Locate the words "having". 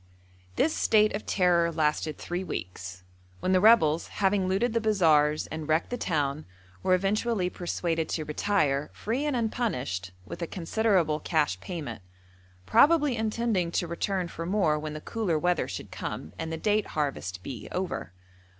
4.07-4.47